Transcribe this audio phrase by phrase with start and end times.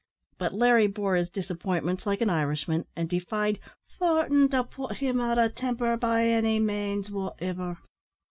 [0.39, 3.59] But Larry bore his disappointments like an Irishman, and defied
[3.99, 7.77] "fortin' to put him out of timper by any manes wotiver."